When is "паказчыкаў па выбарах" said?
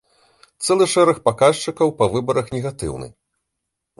1.27-2.47